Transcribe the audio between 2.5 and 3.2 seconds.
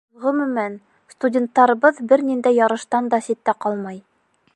ярыштан